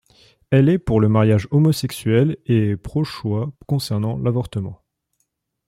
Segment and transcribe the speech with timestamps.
[0.49, 4.81] Elle est pour le mariage homosexuel et est pro-choix concernant l'avortement.